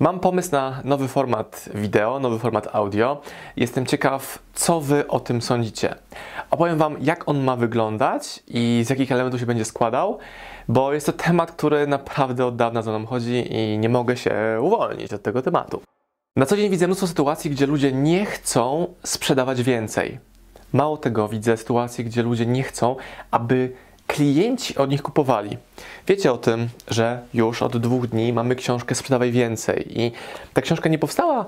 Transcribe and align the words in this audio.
Mam 0.00 0.20
pomysł 0.20 0.52
na 0.52 0.80
nowy 0.84 1.08
format 1.08 1.68
wideo, 1.74 2.20
nowy 2.20 2.38
format 2.38 2.68
audio. 2.72 3.20
Jestem 3.56 3.86
ciekaw, 3.86 4.38
co 4.54 4.80
Wy 4.80 5.08
o 5.08 5.20
tym 5.20 5.42
sądzicie. 5.42 5.94
Opowiem 6.50 6.78
Wam, 6.78 6.96
jak 7.00 7.28
on 7.28 7.44
ma 7.44 7.56
wyglądać 7.56 8.42
i 8.48 8.82
z 8.86 8.90
jakich 8.90 9.12
elementów 9.12 9.40
się 9.40 9.46
będzie 9.46 9.64
składał, 9.64 10.18
bo 10.68 10.92
jest 10.92 11.06
to 11.06 11.12
temat, 11.12 11.52
który 11.52 11.86
naprawdę 11.86 12.46
od 12.46 12.56
dawna 12.56 12.82
za 12.82 12.98
mną 12.98 13.06
chodzi 13.06 13.54
i 13.54 13.78
nie 13.78 13.88
mogę 13.88 14.16
się 14.16 14.34
uwolnić 14.62 15.12
od 15.12 15.22
tego 15.22 15.42
tematu. 15.42 15.82
Na 16.36 16.46
co 16.46 16.56
dzień 16.56 16.70
widzę 16.70 16.86
mnóstwo 16.86 17.06
sytuacji, 17.06 17.50
gdzie 17.50 17.66
ludzie 17.66 17.92
nie 17.92 18.26
chcą 18.26 18.94
sprzedawać 19.04 19.62
więcej. 19.62 20.18
Mało 20.72 20.96
tego, 20.96 21.28
widzę 21.28 21.56
sytuacje, 21.56 22.04
gdzie 22.04 22.22
ludzie 22.22 22.46
nie 22.46 22.62
chcą, 22.62 22.96
aby 23.30 23.72
klienci 24.06 24.76
od 24.76 24.90
nich 24.90 25.02
kupowali. 25.02 25.56
Wiecie 26.06 26.32
o 26.32 26.38
tym, 26.38 26.68
że 26.88 27.20
już 27.34 27.62
od 27.62 27.76
dwóch 27.76 28.06
dni 28.06 28.32
mamy 28.32 28.56
książkę 28.56 28.94
Sprzedawaj 28.94 29.32
Więcej 29.32 30.00
i 30.00 30.12
ta 30.52 30.62
książka 30.62 30.88
nie 30.88 30.98
powstała 30.98 31.46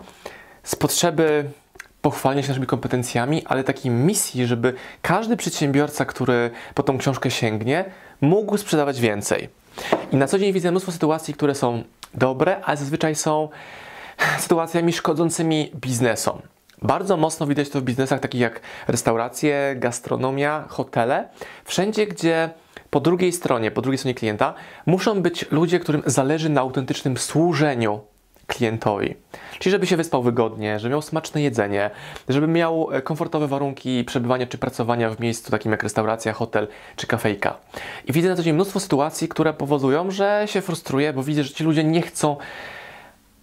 z 0.63 0.77
potrzeby 0.77 1.45
pochwalenia 2.03 2.43
się 2.43 2.49
naszymi 2.49 2.67
kompetencjami, 2.67 3.43
ale 3.47 3.65
takiej 3.65 3.91
misji, 3.91 4.47
żeby 4.47 4.75
każdy 5.03 5.37
przedsiębiorca, 5.37 6.05
który 6.05 6.51
po 6.75 6.83
tą 6.83 6.99
książkę 6.99 7.31
sięgnie, 7.31 7.85
mógł 8.21 8.57
sprzedawać 8.57 9.01
więcej. 9.01 9.49
I 10.13 10.17
na 10.17 10.27
co 10.27 10.39
dzień 10.39 10.53
widzę 10.53 10.71
mnóstwo 10.71 10.93
sytuacji, 10.93 11.35
które 11.35 11.55
są 11.55 11.83
dobre, 12.15 12.61
ale 12.65 12.77
zazwyczaj 12.77 13.15
są 13.15 13.49
sytuacjami 14.39 14.93
szkodzącymi 14.93 15.73
biznesom. 15.81 16.39
Bardzo 16.83 17.17
mocno 17.17 17.47
widać 17.47 17.69
to 17.69 17.81
w 17.81 17.85
biznesach 17.85 18.21
takich 18.21 18.41
jak 18.41 18.61
restauracje, 18.89 19.75
gastronomia, 19.77 20.65
hotele. 20.69 21.29
Wszędzie, 21.65 22.07
gdzie 22.07 22.51
po 22.91 23.01
drugiej 23.01 23.33
stronie, 23.33 23.71
po 23.71 23.83
drugiej 23.83 23.99
stronie 23.99 24.15
klienta 24.15 24.55
muszą 24.87 25.23
być 25.23 25.51
ludzie, 25.51 25.81
którym 25.81 26.03
zależy 26.07 26.49
na 26.49 26.61
autentycznym 26.61 27.17
służeniu 27.17 28.01
klientowi. 28.47 29.15
Czyli 29.59 29.71
żeby 29.71 29.87
się 29.87 29.97
wyspał 29.97 30.23
wygodnie, 30.23 30.79
żeby 30.79 30.91
miał 30.91 31.03
smaczne 31.03 31.43
jedzenie, 31.43 31.91
żeby 32.29 32.47
miał 32.47 32.89
komfortowe 33.05 33.49
warunki 33.49 34.05
przebywania 34.05 34.47
czy 34.47 34.59
pracowania 34.59 35.11
w 35.11 35.21
miejscu 35.21 35.51
takim 35.51 35.73
jak 35.73 35.83
restauracja, 35.83 36.33
hotel 36.33 36.69
czy 36.97 37.07
kafejka. 37.07 37.57
I 38.07 38.13
widzę 38.13 38.29
na 38.29 38.37
co 38.37 38.43
dzień 38.43 38.55
mnóstwo 38.55 38.81
sytuacji, 38.81 39.29
które 39.29 39.53
powodują, 39.53 40.11
że 40.11 40.43
się 40.47 40.61
frustruję, 40.61 41.13
bo 41.13 41.23
widzę, 41.23 41.45
że 41.45 41.55
ci 41.55 41.65
ludzie 41.65 41.85
nie 41.85 42.03
chcą, 42.03 42.37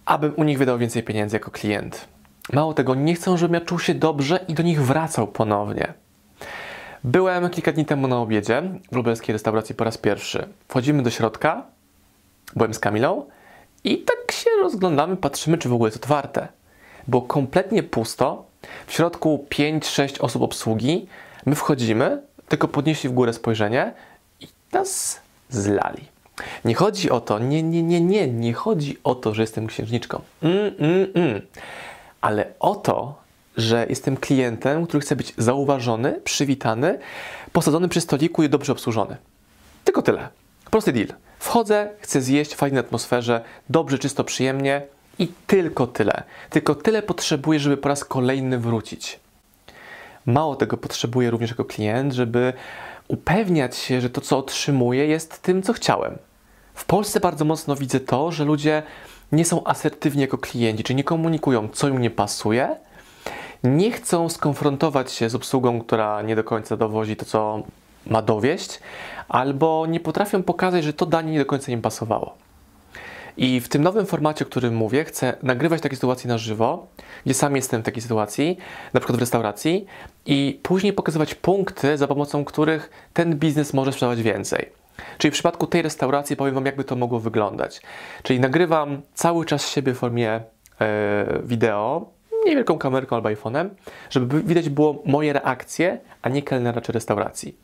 abym 0.04 0.32
u 0.36 0.44
nich 0.44 0.58
wydał 0.58 0.78
więcej 0.78 1.02
pieniędzy 1.02 1.36
jako 1.36 1.50
klient. 1.50 2.08
Mało 2.52 2.74
tego, 2.74 2.94
nie 2.94 3.14
chcą, 3.14 3.36
żebym 3.36 3.54
ja 3.54 3.60
czuł 3.60 3.78
się 3.78 3.94
dobrze 3.94 4.44
i 4.48 4.54
do 4.54 4.62
nich 4.62 4.82
wracał 4.82 5.26
ponownie. 5.26 5.94
Byłem 7.04 7.50
kilka 7.50 7.72
dni 7.72 7.84
temu 7.84 8.08
na 8.08 8.18
obiedzie 8.18 8.62
w 8.92 8.96
lubelskiej 8.96 9.32
restauracji 9.32 9.74
po 9.74 9.84
raz 9.84 9.98
pierwszy. 9.98 10.48
Wchodzimy 10.68 11.02
do 11.02 11.10
środka, 11.10 11.62
byłem 12.56 12.74
z 12.74 12.78
Kamilą 12.78 13.26
i 13.84 13.98
tak 13.98 14.32
się 14.32 14.50
rozglądamy, 14.60 15.16
patrzymy, 15.16 15.58
czy 15.58 15.68
w 15.68 15.72
ogóle 15.72 15.88
jest 15.88 15.96
otwarte. 15.96 16.48
Było 17.08 17.22
kompletnie 17.22 17.82
pusto, 17.82 18.44
w 18.86 18.92
środku 18.92 19.46
5-6 19.50 20.20
osób 20.20 20.42
obsługi. 20.42 21.06
My 21.46 21.54
wchodzimy, 21.54 22.22
tylko 22.48 22.68
podnieśli 22.68 23.08
w 23.08 23.12
górę 23.12 23.32
spojrzenie 23.32 23.92
i 24.40 24.46
nas 24.72 25.20
zlali. 25.48 26.02
Nie 26.64 26.74
chodzi 26.74 27.10
o 27.10 27.20
to, 27.20 27.38
nie, 27.38 27.62
nie, 27.62 27.82
nie, 27.82 28.00
nie, 28.00 28.28
nie 28.28 28.52
chodzi 28.52 28.98
o 29.04 29.14
to, 29.14 29.34
że 29.34 29.42
jestem 29.42 29.66
księżniczką. 29.66 30.20
Mm, 30.42 30.74
mm, 30.78 31.06
mm. 31.14 31.42
Ale 32.26 32.52
o 32.60 32.74
to, 32.74 33.14
że 33.56 33.86
jestem 33.88 34.16
klientem, 34.16 34.86
który 34.86 35.00
chce 35.00 35.16
być 35.16 35.34
zauważony, 35.38 36.20
przywitany, 36.24 36.98
posadzony 37.52 37.88
przy 37.88 38.00
stoliku 38.00 38.42
i 38.42 38.48
dobrze 38.48 38.72
obsłużony. 38.72 39.16
Tylko 39.84 40.02
tyle. 40.02 40.28
Prosty 40.70 40.92
deal. 40.92 41.08
Wchodzę, 41.38 41.90
chcę 42.00 42.20
zjeść 42.20 42.54
w 42.54 42.56
fajnej 42.56 42.80
atmosferze, 42.80 43.44
dobrze, 43.70 43.98
czysto, 43.98 44.24
przyjemnie 44.24 44.82
i 45.18 45.28
tylko 45.46 45.86
tyle. 45.86 46.22
Tylko 46.50 46.74
tyle 46.74 47.02
potrzebuję, 47.02 47.60
żeby 47.60 47.76
po 47.76 47.88
raz 47.88 48.04
kolejny 48.04 48.58
wrócić. 48.58 49.20
Mało 50.26 50.56
tego 50.56 50.76
potrzebuję 50.76 51.30
również 51.30 51.50
jako 51.50 51.64
klient, 51.64 52.12
żeby 52.12 52.52
upewniać 53.08 53.76
się, 53.76 54.00
że 54.00 54.10
to, 54.10 54.20
co 54.20 54.38
otrzymuję, 54.38 55.06
jest 55.06 55.42
tym, 55.42 55.62
co 55.62 55.72
chciałem. 55.72 56.18
W 56.74 56.84
Polsce 56.84 57.20
bardzo 57.20 57.44
mocno 57.44 57.76
widzę 57.76 58.00
to, 58.00 58.32
że 58.32 58.44
ludzie 58.44 58.82
nie 59.32 59.44
są 59.44 59.64
asertywni 59.64 60.22
jako 60.22 60.38
klienci, 60.38 60.84
czyli 60.84 60.96
nie 60.96 61.04
komunikują, 61.04 61.68
co 61.68 61.88
im 61.88 61.98
nie 61.98 62.10
pasuje, 62.10 62.76
nie 63.64 63.90
chcą 63.90 64.28
skonfrontować 64.28 65.12
się 65.12 65.30
z 65.30 65.34
obsługą, 65.34 65.80
która 65.80 66.22
nie 66.22 66.36
do 66.36 66.44
końca 66.44 66.76
dowozi 66.76 67.16
to, 67.16 67.24
co 67.24 67.62
ma 68.06 68.22
dowieść, 68.22 68.80
albo 69.28 69.86
nie 69.86 70.00
potrafią 70.00 70.42
pokazać, 70.42 70.84
że 70.84 70.92
to 70.92 71.06
danie 71.06 71.32
nie 71.32 71.38
do 71.38 71.46
końca 71.46 71.72
im 71.72 71.82
pasowało. 71.82 72.34
I 73.36 73.60
w 73.60 73.68
tym 73.68 73.82
nowym 73.82 74.06
formacie, 74.06 74.44
o 74.44 74.48
którym 74.48 74.74
mówię, 74.74 75.04
chcę 75.04 75.36
nagrywać 75.42 75.80
takie 75.80 75.96
sytuacje 75.96 76.28
na 76.28 76.38
żywo, 76.38 76.86
gdzie 77.24 77.34
sam 77.34 77.56
jestem 77.56 77.82
w 77.82 77.84
takiej 77.84 78.02
sytuacji, 78.02 78.58
na 78.94 79.00
przykład 79.00 79.16
w 79.16 79.20
restauracji, 79.20 79.86
i 80.26 80.60
później 80.62 80.92
pokazywać 80.92 81.34
punkty, 81.34 81.98
za 81.98 82.06
pomocą 82.06 82.44
których 82.44 82.90
ten 83.12 83.38
biznes 83.38 83.74
może 83.74 83.92
sprzedawać 83.92 84.22
więcej. 84.22 84.70
Czyli 85.18 85.30
w 85.30 85.34
przypadku 85.34 85.66
tej 85.66 85.82
restauracji 85.82 86.36
powiem 86.36 86.54
Wam, 86.54 86.66
jakby 86.66 86.84
to 86.84 86.96
mogło 86.96 87.20
wyglądać. 87.20 87.80
Czyli 88.22 88.40
nagrywam 88.40 89.02
cały 89.14 89.44
czas 89.44 89.68
siebie 89.68 89.94
w 89.94 89.98
formie 89.98 90.40
e, 90.80 91.40
wideo, 91.44 92.10
niewielką 92.46 92.78
kamerką 92.78 93.16
albo 93.16 93.28
iPhone'em, 93.28 93.68
żeby 94.10 94.42
widać 94.42 94.68
było 94.68 95.02
moje 95.04 95.32
reakcje, 95.32 95.98
a 96.22 96.28
nie 96.28 96.42
kelnera 96.42 96.80
czy 96.80 96.92
restauracji. 96.92 97.56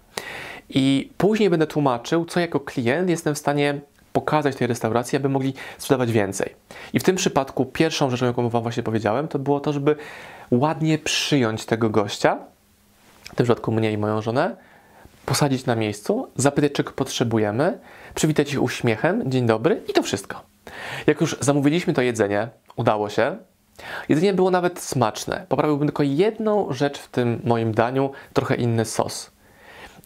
I 0.69 1.11
później 1.19 1.51
będę 1.51 1.67
tłumaczył, 1.67 2.25
co 2.25 2.41
jako 2.41 2.61
klient 2.61 3.11
jestem 3.11 3.35
w 3.35 3.39
stanie 3.39 3.81
pokazać 4.13 4.57
tej 4.57 4.67
restauracji, 4.67 5.17
aby 5.17 5.29
mogli 5.29 5.55
sprzedawać 5.79 6.13
więcej. 6.13 6.55
I 6.93 7.01
w 7.01 7.03
tym 7.03 7.17
przypadku 7.17 7.65
pierwszą 7.65 8.11
rzeczą, 8.11 8.27
jaką 8.27 8.49
Wam 8.49 8.63
właśnie 8.63 8.83
powiedziałem, 8.83 9.29
to 9.29 9.39
było 9.39 9.61
to, 9.61 9.73
żeby 9.73 9.97
ładnie 10.51 10.99
przyjąć 10.99 11.65
tego 11.67 11.91
gościa, 11.91 12.39
w 13.25 13.37
tym 13.37 13.45
przypadku 13.45 13.73
mnie 13.73 13.93
i 13.93 13.99
moją 13.99 14.23
żonę, 14.23 14.57
posadzić 15.27 15.67
na 15.67 15.77
miejscu, 15.77 16.29
zapytać, 16.37 16.73
czego 16.73 16.93
potrzebujemy, 16.93 17.79
przywitać 18.15 18.53
ich 18.53 18.63
uśmiechem, 18.63 19.31
dzień 19.31 19.47
dobry 19.47 19.83
i 19.89 19.93
to 19.93 20.03
wszystko. 20.03 20.43
Jak 21.07 21.21
już 21.21 21.37
zamówiliśmy 21.41 21.93
to 21.93 22.03
jedzenie, 22.03 22.49
udało 22.77 23.09
się, 23.09 23.37
Jedzenie 24.09 24.35
było 24.35 24.51
nawet 24.51 24.81
smaczne. 24.81 25.47
Poprawiłbym 25.49 25.89
tylko 25.89 26.03
jedną 26.03 26.73
rzecz 26.73 26.99
w 26.99 27.09
tym 27.09 27.41
moim 27.45 27.75
daniu, 27.75 28.11
trochę 28.33 28.55
inny 28.55 28.85
sos. 28.85 29.31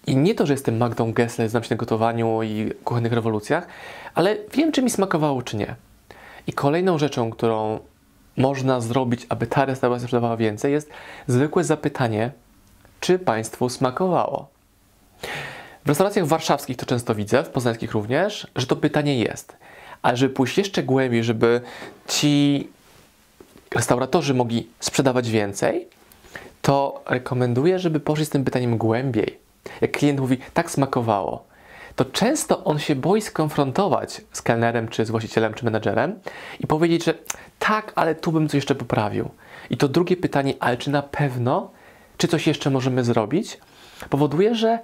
I 0.07 0.17
nie 0.17 0.35
to, 0.35 0.47
że 0.47 0.53
jestem 0.53 0.77
Magdą 0.77 1.13
Gessler, 1.13 1.49
znam 1.49 1.63
się 1.63 1.75
na 1.75 1.77
gotowaniu 1.77 2.43
i 2.43 2.73
kuchennych 2.85 3.13
rewolucjach, 3.13 3.67
ale 4.15 4.37
wiem, 4.53 4.73
czy 4.73 4.83
mi 4.83 4.91
smakowało, 4.91 5.43
czy 5.43 5.57
nie. 5.57 5.75
I 6.47 6.53
kolejną 6.53 6.99
rzeczą, 6.99 7.31
którą 7.31 7.79
można 8.37 8.81
zrobić, 8.81 9.27
aby 9.29 9.47
ta 9.47 9.65
restauracja 9.65 10.07
sprzedawała 10.07 10.37
więcej, 10.37 10.73
jest 10.73 10.91
zwykłe 11.27 11.65
zapytanie, 11.65 12.31
czy 13.01 13.19
Państwu 13.19 13.69
smakowało. 13.69 14.49
W 15.85 15.89
restauracjach 15.89 16.27
warszawskich 16.27 16.77
to 16.77 16.87
często 16.87 17.15
widzę, 17.15 17.43
w 17.43 17.49
poznańskich 17.49 17.93
również, 17.93 18.47
że 18.57 18.67
to 18.67 18.77
pytanie 18.77 19.19
jest. 19.19 19.57
Ale 20.03 20.17
żeby 20.17 20.35
pójść 20.35 20.59
jeszcze 20.59 20.83
głębiej, 20.83 21.25
żeby 21.25 21.61
ci 22.09 22.69
restauratorzy 23.75 24.35
mogli 24.35 24.69
sprzedawać 24.81 25.31
więcej, 25.31 25.89
to 26.63 27.03
rekomenduję, 27.07 27.79
żeby 27.79 28.01
poszli 28.01 28.27
z 28.27 28.31
tym 28.31 28.45
pytaniem 28.45 28.79
głębiej. 28.79 29.39
Jak 29.81 29.93
klient 29.93 30.21
mówi, 30.21 30.39
tak 30.55 30.71
smakowało, 30.71 31.45
to 31.97 32.05
często 32.05 32.65
on 32.65 32.79
się 32.79 32.95
boi 32.95 33.23
skonfrontować 33.23 34.21
z 34.33 34.43
kelnerem, 34.43 34.89
czy 34.89 35.05
z 35.05 35.11
właścicielem, 35.11 35.55
czy 35.55 35.65
menedżerem 35.65 36.19
i 36.61 36.67
powiedzieć, 36.67 37.05
że 37.05 37.15
tak, 37.59 37.93
ale 37.95 38.15
tu 38.15 38.33
bym 38.33 38.49
coś 38.49 38.55
jeszcze 38.55 38.75
poprawił. 38.75 39.31
I 39.71 39.77
to 39.77 39.89
drugie 39.89 40.17
pytanie, 40.17 40.55
ale 40.61 40.77
czy 40.77 40.91
na 40.91 41.03
pewno, 41.03 41.71
czy 42.17 42.29
coś 42.29 42.47
jeszcze 42.47 42.71
możemy 42.71 43.05
zrobić, 43.05 43.59
powoduje, 44.11 44.55
że 44.55 44.79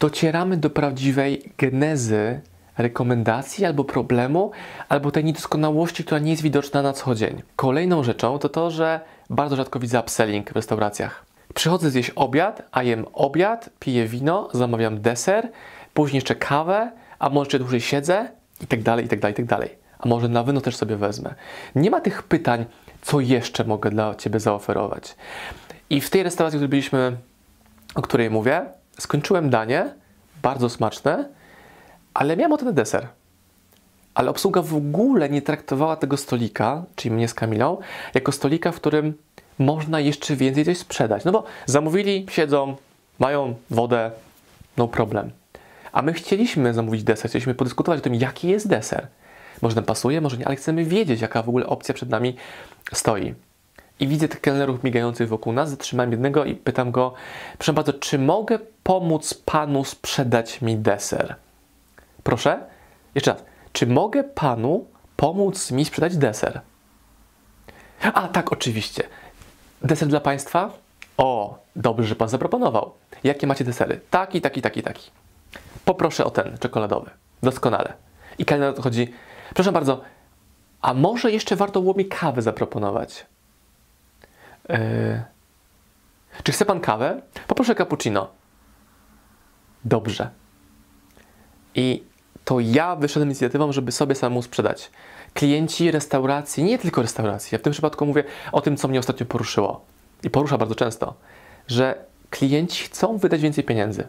docieramy 0.00 0.56
do 0.56 0.70
prawdziwej 0.70 1.52
genezy 1.58 2.40
rekomendacji 2.78 3.64
albo 3.64 3.84
problemu, 3.84 4.50
albo 4.88 5.10
tej 5.10 5.24
niedoskonałości, 5.24 6.04
która 6.04 6.18
nie 6.18 6.30
jest 6.30 6.42
widoczna 6.42 6.82
na 6.82 6.92
co 6.92 7.14
dzień. 7.14 7.42
Kolejną 7.56 8.02
rzeczą 8.02 8.38
to 8.38 8.48
to, 8.48 8.70
że 8.70 9.00
bardzo 9.30 9.56
rzadko 9.56 9.78
widzę 9.78 10.00
upselling 10.00 10.52
w 10.52 10.56
restauracjach. 10.56 11.24
Przychodzę 11.54 11.90
zjeść 11.90 12.10
obiad, 12.10 12.62
a 12.72 12.82
jem 12.82 13.06
obiad, 13.12 13.70
piję 13.80 14.06
wino, 14.06 14.48
zamawiam 14.52 15.00
deser, 15.00 15.48
później 15.94 16.16
jeszcze 16.16 16.34
kawę, 16.34 16.92
a 17.18 17.28
może 17.28 17.40
jeszcze 17.40 17.58
dłużej 17.58 17.80
siedzę 17.80 18.28
i 18.60 18.66
tak 18.66 18.82
dalej, 18.82 19.04
i 19.04 19.08
tak 19.08 19.20
dalej, 19.20 19.32
i 19.32 19.36
tak 19.36 19.46
dalej. 19.46 19.70
A 19.98 20.08
może 20.08 20.28
na 20.28 20.44
wino 20.44 20.60
też 20.60 20.76
sobie 20.76 20.96
wezmę. 20.96 21.34
Nie 21.74 21.90
ma 21.90 22.00
tych 22.00 22.22
pytań, 22.22 22.64
co 23.02 23.20
jeszcze 23.20 23.64
mogę 23.64 23.90
dla 23.90 24.14
Ciebie 24.14 24.40
zaoferować. 24.40 25.16
I 25.90 26.00
w 26.00 26.10
tej 26.10 26.22
restauracji, 26.22 26.56
w 26.56 26.60
której 26.60 26.68
byliśmy, 26.68 27.16
o 27.94 28.02
której 28.02 28.30
mówię, 28.30 28.62
skończyłem 29.00 29.50
danie, 29.50 29.94
bardzo 30.42 30.68
smaczne, 30.68 31.28
ale 32.14 32.36
miałem 32.36 32.52
ochotę 32.52 32.64
na 32.64 32.72
deser. 32.72 33.08
ale 34.18 34.30
obsługa 34.30 34.62
w 34.62 34.74
ogóle 34.74 35.28
nie 35.28 35.42
traktowała 35.42 35.96
tego 35.96 36.16
stolika, 36.16 36.82
czyli 36.96 37.14
mnie 37.14 37.28
z 37.28 37.34
Kamilą, 37.34 37.78
jako 38.14 38.32
stolika, 38.32 38.72
w 38.72 38.76
którym 38.76 39.14
można 39.58 40.00
jeszcze 40.00 40.36
więcej 40.36 40.64
coś 40.64 40.78
sprzedać. 40.78 41.24
No 41.24 41.32
bo 41.32 41.44
zamówili, 41.66 42.26
siedzą, 42.30 42.76
mają 43.18 43.54
wodę, 43.70 44.10
no 44.76 44.88
problem. 44.88 45.30
A 45.92 46.02
my 46.02 46.12
chcieliśmy 46.12 46.74
zamówić 46.74 47.04
deser, 47.04 47.30
chcieliśmy 47.30 47.54
podyskutować 47.54 47.98
o 47.98 48.02
tym, 48.02 48.14
jaki 48.14 48.48
jest 48.48 48.68
deser. 48.68 49.06
Może 49.62 49.76
nam 49.76 49.84
pasuje, 49.84 50.20
może 50.20 50.36
nie, 50.36 50.46
ale 50.46 50.56
chcemy 50.56 50.84
wiedzieć, 50.84 51.20
jaka 51.20 51.42
w 51.42 51.48
ogóle 51.48 51.66
opcja 51.66 51.94
przed 51.94 52.08
nami 52.08 52.36
stoi. 52.92 53.34
I 54.00 54.08
widzę 54.08 54.28
tych 54.28 54.40
kelnerów 54.40 54.84
migających 54.84 55.28
wokół 55.28 55.52
nas, 55.52 55.70
zatrzymałem 55.70 56.10
jednego 56.12 56.44
i 56.44 56.54
pytam 56.54 56.90
go, 56.90 57.14
proszę 57.58 57.72
bardzo, 57.72 57.92
czy 57.92 58.18
mogę 58.18 58.58
pomóc 58.88 59.34
panu 59.34 59.84
sprzedać 59.84 60.60
mi 60.60 60.76
deser? 60.76 61.36
Proszę? 62.22 62.60
Jeszcze 63.14 63.32
raz. 63.32 63.42
Czy 63.72 63.86
mogę 63.86 64.24
panu 64.24 64.86
pomóc 65.16 65.70
mi 65.70 65.84
sprzedać 65.84 66.16
deser? 66.16 66.60
A 68.14 68.28
tak, 68.28 68.52
oczywiście. 68.52 69.02
Deser 69.82 70.08
dla 70.08 70.20
państwa? 70.20 70.70
O, 71.16 71.58
dobrze, 71.76 72.06
że 72.06 72.16
pan 72.16 72.28
zaproponował. 72.28 72.92
Jakie 73.24 73.46
macie 73.46 73.64
desery? 73.64 74.00
Taki, 74.10 74.40
taki, 74.40 74.62
taki, 74.62 74.82
taki. 74.82 75.10
Poproszę 75.84 76.24
o 76.24 76.30
ten 76.30 76.58
czekoladowy. 76.58 77.10
Doskonale. 77.42 77.92
I 78.38 78.44
kelner 78.44 78.70
odchodzi. 78.70 79.12
Proszę 79.54 79.72
bardzo, 79.72 80.00
a 80.80 80.94
może 80.94 81.32
jeszcze 81.32 81.56
warto 81.56 81.80
było 81.80 81.94
mi 81.94 82.06
kawę 82.06 82.42
zaproponować? 82.42 83.26
Yy... 84.68 85.22
Czy 86.42 86.52
chce 86.52 86.64
pan 86.64 86.80
kawę? 86.80 87.20
Poproszę 87.46 87.74
cappuccino. 87.74 88.37
Dobrze. 89.88 90.30
I 91.74 92.02
to 92.44 92.60
ja 92.60 92.96
wyszedłem 92.96 93.28
inicjatywą, 93.28 93.72
żeby 93.72 93.92
sobie 93.92 94.14
samemu 94.14 94.42
sprzedać. 94.42 94.90
Klienci 95.34 95.90
restauracji, 95.90 96.64
nie 96.64 96.78
tylko 96.78 97.02
restauracji, 97.02 97.48
ja 97.54 97.58
w 97.58 97.62
tym 97.62 97.72
przypadku 97.72 98.06
mówię 98.06 98.24
o 98.52 98.60
tym, 98.60 98.76
co 98.76 98.88
mnie 98.88 98.98
ostatnio 98.98 99.26
poruszyło 99.26 99.84
i 100.22 100.30
porusza 100.30 100.58
bardzo 100.58 100.74
często, 100.74 101.14
że 101.66 102.04
klienci 102.30 102.84
chcą 102.84 103.16
wydać 103.18 103.40
więcej 103.40 103.64
pieniędzy. 103.64 104.08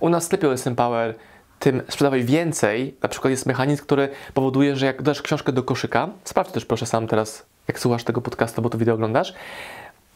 U 0.00 0.08
nas 0.08 0.22
w 0.22 0.26
sklepie 0.26 0.48
OSM 0.48 0.74
Power 0.74 1.14
tym 1.58 1.82
sprzedawaj 1.88 2.24
więcej, 2.24 2.96
na 3.02 3.08
przykład 3.08 3.30
jest 3.30 3.46
mechanizm, 3.46 3.82
który 3.82 4.08
powoduje, 4.34 4.76
że 4.76 4.86
jak 4.86 5.02
dasz 5.02 5.22
książkę 5.22 5.52
do 5.52 5.62
koszyka, 5.62 6.08
sprawdź 6.24 6.50
też 6.50 6.64
proszę 6.64 6.86
sam 6.86 7.06
teraz, 7.06 7.46
jak 7.68 7.78
słuchasz 7.78 8.04
tego 8.04 8.20
podcastu, 8.20 8.62
bo 8.62 8.70
to 8.70 8.78
wideo 8.78 8.94
oglądasz, 8.94 9.34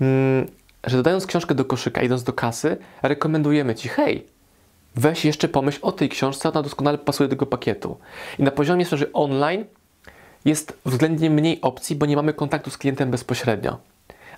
mm, 0.01 0.47
że 0.85 0.97
dodając 0.97 1.27
książkę 1.27 1.55
do 1.55 1.65
koszyka, 1.65 2.03
idąc 2.03 2.23
do 2.23 2.33
kasy, 2.33 2.77
rekomendujemy 3.03 3.75
Ci, 3.75 3.89
hej, 3.89 4.27
weź 4.95 5.25
jeszcze 5.25 5.49
pomyśl 5.49 5.79
o 5.83 5.93
tej 5.93 6.09
książce, 6.09 6.49
ona 6.49 6.63
doskonale 6.63 6.99
pasuje 6.99 7.29
do 7.29 7.33
tego 7.33 7.47
pakietu. 7.47 7.99
I 8.39 8.43
na 8.43 8.51
poziomie 8.51 8.85
sprzedaży 8.85 9.13
online 9.13 9.65
jest 10.45 10.79
względnie 10.87 11.31
mniej 11.31 11.61
opcji, 11.61 11.97
bo 11.97 12.07
nie 12.07 12.17
mamy 12.17 12.33
kontaktu 12.33 12.71
z 12.71 12.79
klientem 12.79 13.11
bezpośrednio. 13.11 13.79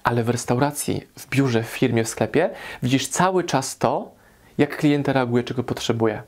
Ale 0.04 0.24
w 0.24 0.28
restauracji, 0.28 1.06
w 1.18 1.28
biurze, 1.28 1.62
w 1.62 1.66
firmie, 1.66 2.04
w 2.04 2.08
sklepie 2.08 2.50
widzisz 2.82 3.08
cały 3.08 3.44
czas 3.44 3.78
to, 3.78 4.10
jak 4.58 4.76
klient 4.76 5.08
reaguje, 5.08 5.44
czego 5.44 5.64
potrzebuje. 5.64 6.22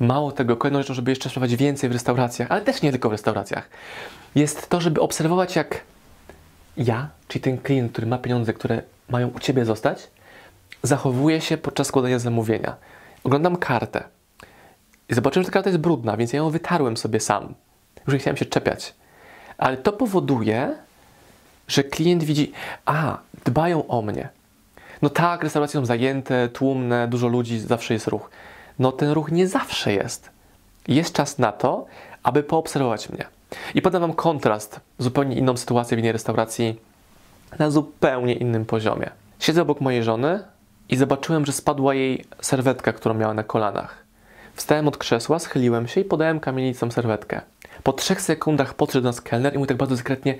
Mało 0.00 0.32
tego, 0.32 0.56
kolejną 0.56 0.82
rzeczą, 0.82 0.94
żeby 0.94 1.10
jeszcze 1.10 1.28
sprzedawać 1.28 1.56
więcej 1.56 1.90
w 1.90 1.92
restauracjach, 1.92 2.50
ale 2.50 2.60
też 2.60 2.82
nie 2.82 2.90
tylko 2.90 3.08
w 3.08 3.12
restauracjach, 3.12 3.70
jest 4.34 4.68
to, 4.68 4.80
żeby 4.80 5.00
obserwować, 5.00 5.56
jak 5.56 5.80
ja, 6.76 7.08
czyli 7.28 7.42
ten 7.42 7.58
klient, 7.58 7.92
który 7.92 8.06
ma 8.06 8.18
pieniądze, 8.18 8.52
które 8.52 8.82
mają 9.08 9.28
u 9.28 9.38
Ciebie 9.38 9.64
zostać, 9.64 10.10
zachowuje 10.82 11.40
się 11.40 11.56
podczas 11.56 11.86
składania 11.86 12.18
zamówienia 12.18 12.76
oglądam 13.26 13.56
kartę 13.56 14.04
i 15.08 15.14
zobaczyłem, 15.14 15.44
że 15.44 15.46
ta 15.46 15.52
karta 15.52 15.70
jest 15.70 15.80
brudna, 15.80 16.16
więc 16.16 16.32
ja 16.32 16.36
ją 16.36 16.50
wytarłem 16.50 16.96
sobie 16.96 17.20
sam. 17.20 17.54
Już 18.06 18.14
nie 18.14 18.18
chciałem 18.18 18.36
się 18.36 18.44
czepiać. 18.44 18.94
Ale 19.58 19.76
to 19.76 19.92
powoduje, 19.92 20.76
że 21.68 21.84
klient 21.84 22.24
widzi, 22.24 22.52
a, 22.86 23.18
dbają 23.44 23.86
o 23.86 24.02
mnie. 24.02 24.28
No 25.02 25.10
tak, 25.10 25.42
restauracje 25.42 25.80
są 25.80 25.86
zajęte, 25.86 26.48
tłumne, 26.48 27.08
dużo 27.08 27.28
ludzi, 27.28 27.58
zawsze 27.58 27.94
jest 27.94 28.06
ruch. 28.06 28.30
No 28.78 28.92
ten 28.92 29.10
ruch 29.10 29.32
nie 29.32 29.48
zawsze 29.48 29.92
jest. 29.92 30.30
Jest 30.88 31.12
czas 31.12 31.38
na 31.38 31.52
to, 31.52 31.86
aby 32.22 32.42
poobserwować 32.42 33.08
mnie. 33.08 33.24
I 33.74 33.82
podam 33.82 34.00
Wam 34.00 34.12
kontrast, 34.12 34.80
zupełnie 34.98 35.36
inną 35.36 35.56
sytuację 35.56 35.96
w 35.96 36.00
innej 36.00 36.12
restauracji 36.12 36.80
na 37.58 37.70
zupełnie 37.70 38.34
innym 38.34 38.64
poziomie. 38.64 39.10
Siedzę 39.38 39.62
obok 39.62 39.80
mojej 39.80 40.02
żony, 40.02 40.44
i 40.88 40.96
zobaczyłem, 40.96 41.46
że 41.46 41.52
spadła 41.52 41.94
jej 41.94 42.24
serwetka, 42.40 42.92
którą 42.92 43.14
miała 43.14 43.34
na 43.34 43.42
kolanach. 43.42 44.04
Wstałem 44.54 44.88
od 44.88 44.96
krzesła, 44.96 45.38
schyliłem 45.38 45.88
się 45.88 46.00
i 46.00 46.04
podałem 46.04 46.40
kamienicą 46.40 46.90
serwetkę. 46.90 47.40
Po 47.82 47.92
trzech 47.92 48.20
sekundach 48.20 48.74
podszedł 48.74 49.02
do 49.02 49.08
nas 49.08 49.20
kelner 49.20 49.54
i 49.54 49.58
mu 49.58 49.66
tak 49.66 49.76
bardzo 49.76 49.94
dyskretnie 49.94 50.34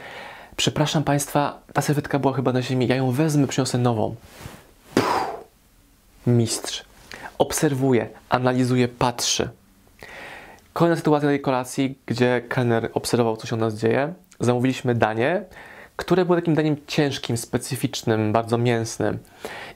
Przepraszam 0.56 1.05
Państwa, 1.05 1.58
ta 1.73 1.82
serwetka 1.82 2.19
była 2.19 2.32
chyba 2.32 2.53
na 2.53 2.62
ziemi, 2.62 2.87
ja 2.87 2.97
ją 2.97 3.11
wezmę, 3.11 3.47
przyniosę 3.47 3.79
nową. 3.79 4.14
Puh. 4.94 5.44
Mistrz. 6.26 6.85
Obserwuje, 7.38 8.09
analizuje, 8.29 8.88
patrzy. 8.88 9.49
Kolejna 10.73 10.97
sytuacja 10.97 11.29
tej 11.29 11.41
kolacji, 11.41 11.99
gdzie 12.06 12.43
kelner 12.49 12.91
obserwował, 12.94 13.37
co 13.37 13.47
się 13.47 13.56
u 13.56 13.59
nas 13.59 13.75
dzieje. 13.75 14.14
Zamówiliśmy 14.41 14.94
danie, 14.94 15.44
które 15.97 16.25
było 16.25 16.37
takim 16.37 16.55
daniem 16.55 16.77
ciężkim, 16.87 17.37
specyficznym, 17.37 18.33
bardzo 18.33 18.59
mięsnym. 18.59 19.19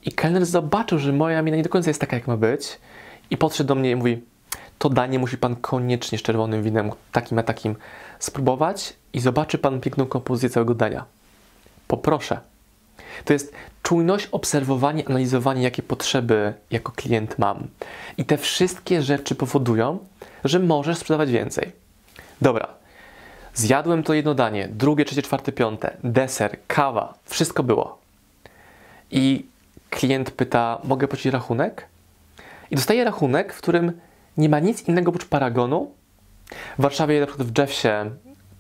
I 0.05 0.13
kelner 0.13 0.47
zobaczył, 0.47 0.99
że 0.99 1.13
moja 1.13 1.43
mina 1.43 1.57
nie 1.57 1.63
do 1.63 1.69
końca 1.69 1.91
jest 1.91 2.01
taka, 2.01 2.17
jak 2.17 2.27
ma 2.27 2.37
być 2.37 2.79
i 3.31 3.37
podszedł 3.37 3.69
do 3.69 3.75
mnie 3.75 3.91
i 3.91 3.97
mówi 3.97 4.23
to 4.79 4.91
danie 4.91 5.19
musi 5.19 5.39
Pan 5.39 5.57
koniecznie 5.57 6.19
z 6.19 6.23
czerwonym 6.23 6.63
winem, 6.63 6.91
takim 7.13 7.39
a 7.39 7.43
takim, 7.43 7.77
spróbować 8.19 8.93
i 9.13 9.21
zobaczy 9.21 9.59
Pan 9.59 9.81
piękną 9.81 10.07
kompozycję 10.07 10.51
całego 10.51 10.75
dania. 10.75 11.05
Poproszę. 11.89 12.41
To 13.25 13.33
jest 13.33 13.53
czujność, 13.83 14.29
obserwowanie, 14.33 15.09
analizowanie, 15.09 15.63
jakie 15.63 15.83
potrzeby 15.83 16.55
jako 16.71 16.93
klient 16.93 17.39
mam. 17.39 17.67
I 18.19 18.25
te 18.25 18.37
wszystkie 18.37 19.03
rzeczy 19.03 19.35
powodują, 19.35 19.99
że 20.45 20.59
możesz 20.59 20.99
sprzedawać 20.99 21.31
więcej. 21.31 21.73
Dobra, 22.41 22.80
Zjadłem 23.61 24.03
to 24.03 24.15
jedno 24.15 24.35
danie, 24.35 24.69
drugie, 24.69 25.05
trzecie, 25.05 25.23
czwarte, 25.23 25.53
piąte, 25.53 25.97
deser, 26.05 26.57
kawa, 26.67 27.15
wszystko 27.25 27.63
było. 27.63 27.99
I 29.11 29.47
klient 29.91 30.31
pyta, 30.31 30.79
mogę 30.85 31.09
płacić 31.09 31.33
rachunek? 31.33 31.87
I 32.71 32.77
dostaje 32.77 33.05
rachunek, 33.05 33.53
w 33.53 33.59
którym 33.59 33.93
nie 34.37 34.49
ma 34.49 34.59
nic 34.59 34.89
innego 34.89 35.09
oprócz 35.09 35.25
paragonu. 35.25 35.91
W 36.79 36.83
Warszawie, 36.83 37.21
na 37.21 37.27
przykład 37.27 37.49
w 37.49 37.59
Jeffsie, 37.59 37.89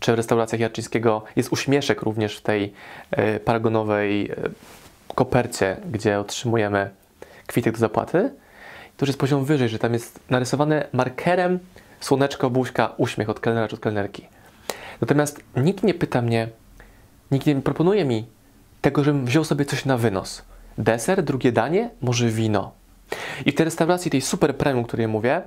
czy 0.00 0.12
w 0.12 0.14
restauracjach 0.14 0.60
Jarczyńskiego 0.60 1.24
jest 1.36 1.52
uśmieszek 1.52 2.02
również 2.02 2.36
w 2.36 2.42
tej 2.42 2.72
y, 3.36 3.40
paragonowej 3.40 4.30
y, 4.30 4.34
kopercie, 5.14 5.76
gdzie 5.90 6.20
otrzymujemy 6.20 6.90
kwitek 7.46 7.72
do 7.72 7.78
zapłaty. 7.78 8.18
To 8.96 9.04
już 9.04 9.08
jest 9.08 9.20
poziom 9.20 9.44
wyżej, 9.44 9.68
że 9.68 9.78
tam 9.78 9.92
jest 9.92 10.20
narysowane 10.30 10.86
markerem 10.92 11.58
słoneczko, 12.00 12.50
buźka, 12.50 12.92
uśmiech 12.96 13.30
od 13.30 13.40
kelnera 13.40 13.68
czy 13.68 13.74
od 13.74 13.80
kelnerki. 13.80 14.39
Natomiast 15.00 15.42
nikt 15.56 15.82
nie 15.82 15.94
pyta 15.94 16.22
mnie, 16.22 16.48
nikt 17.30 17.46
nie 17.46 17.62
proponuje 17.62 18.04
mi 18.04 18.26
tego, 18.80 19.04
żebym 19.04 19.26
wziął 19.26 19.44
sobie 19.44 19.64
coś 19.64 19.84
na 19.84 19.96
wynos. 19.96 20.42
Deser, 20.78 21.22
drugie 21.22 21.52
danie, 21.52 21.90
może 22.00 22.28
wino. 22.28 22.72
I 23.46 23.52
w 23.52 23.54
tej 23.54 23.64
restauracji, 23.64 24.10
tej 24.10 24.20
super 24.20 24.56
premium, 24.56 24.84
o 24.84 24.86
której 24.86 25.08
mówię, 25.08 25.42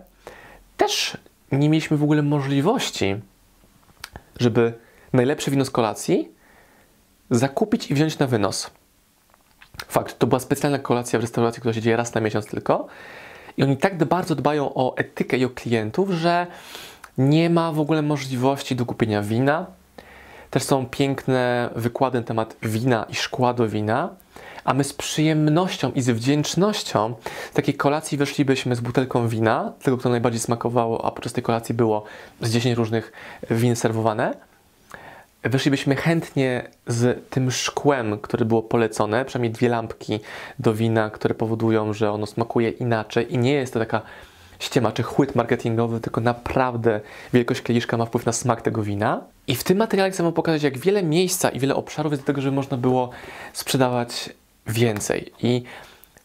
też 0.78 1.18
nie 1.52 1.70
mieliśmy 1.70 1.98
w 1.98 2.04
ogóle 2.04 2.22
możliwości, 2.22 3.16
żeby 4.40 4.74
najlepsze 5.14 5.52
wino 5.52 5.66
z 5.66 5.70
kolacji 5.70 6.32
zakupić 7.30 7.92
i 7.92 7.94
wziąć 7.94 8.20
na 8.20 8.28
wynos. 8.28 8.72
Fakt, 9.88 10.20
to 10.20 10.28
była 10.28 10.40
specjalna 10.40 10.80
kolacja 10.80 11.20
w 11.20 11.22
restauracji, 11.22 11.60
która 11.60 11.74
się 11.74 11.82
dzieje 11.82 11.98
raz 11.98 12.14
na 12.14 12.22
miesiąc 12.22 12.46
tylko. 12.46 12.88
I 13.58 13.64
oni 13.64 13.78
tak 13.78 14.06
bardzo 14.06 14.36
dbają 14.36 14.74
o 14.74 14.98
etykę 14.98 15.38
i 15.38 15.46
o 15.46 15.50
klientów, 15.50 16.10
że 16.10 16.48
nie 17.18 17.50
ma 17.50 17.72
w 17.72 17.80
ogóle 17.80 18.02
możliwości 18.02 18.76
do 18.76 18.86
kupienia 18.86 19.22
wina. 19.22 19.66
Też 20.50 20.64
są 20.64 20.86
piękne 20.86 21.70
wykłady 21.76 22.18
na 22.18 22.24
temat 22.24 22.56
wina 22.64 23.06
i 23.10 23.16
szkła 23.16 23.54
do 23.54 23.68
wina. 23.68 24.10
A 24.64 24.74
my 24.74 24.84
z 24.84 24.94
przyjemnością 24.94 25.92
i 25.92 26.02
z 26.02 26.10
wdzięcznością 26.10 27.14
z 27.52 27.54
takiej 27.54 27.74
kolacji 27.74 28.18
weszlibyśmy 28.18 28.76
z 28.76 28.80
butelką 28.80 29.28
wina, 29.28 29.74
tego, 29.84 29.98
które 29.98 30.12
najbardziej 30.12 30.40
smakowało, 30.40 31.06
a 31.06 31.12
podczas 31.12 31.34
tej 31.34 31.44
kolacji 31.44 31.76
było 31.76 32.04
z 32.42 32.52
10 32.52 32.78
różnych 32.78 33.12
win 33.52 33.76
serwowane. 33.76 34.34
Weszlibyśmy 35.44 35.96
chętnie 35.96 36.70
z 36.88 37.30
tym 37.30 37.52
szkłem, 37.52 38.20
które 38.20 38.46
było 38.46 38.62
polecone, 38.62 39.26
przynajmniej 39.26 39.52
dwie 39.52 39.70
lampki 39.70 40.20
do 40.60 40.74
wina, 40.74 41.10
które 41.10 41.36
powodują, 41.36 41.94
że 41.94 42.12
ono 42.12 42.26
smakuje 42.26 42.70
inaczej 42.70 43.34
i 43.34 43.38
nie 43.38 43.54
jest 43.54 43.74
to 43.74 43.80
taka 43.80 44.02
ściema 44.60 44.92
czy 44.92 45.04
chłyt 45.04 45.36
marketingowy, 45.36 46.00
tylko 46.00 46.22
naprawdę 46.22 47.02
wielkość 47.34 47.62
kieliszka 47.62 47.98
ma 47.98 48.06
wpływ 48.06 48.26
na 48.26 48.32
smak 48.32 48.62
tego 48.62 48.84
wina. 48.84 49.22
I 49.48 49.56
w 49.56 49.64
tym 49.64 49.78
materiale 49.78 50.12
chcę 50.12 50.24
Wam 50.24 50.34
pokazać, 50.34 50.64
jak 50.64 50.78
wiele 50.78 51.04
miejsca 51.04 51.50
i 51.50 51.60
wiele 51.60 51.76
obszarów 51.76 52.12
jest 52.12 52.24
do 52.24 52.28
tego, 52.28 52.42
żeby 52.42 52.56
można 52.56 52.78
było 52.78 53.10
sprzedawać 53.54 54.30
więcej. 54.68 55.32
I 55.44 55.64